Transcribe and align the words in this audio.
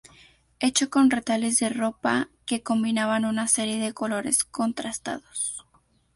Hecho 0.59 0.89
con 0.89 1.11
retales 1.11 1.59
de 1.59 1.69
ropa 1.69 2.29
que 2.47 2.63
combinaban 2.63 3.23
una 3.23 3.47
serie 3.47 3.77
de 3.77 3.93
colores 3.93 4.43
contrastados. 4.43 5.63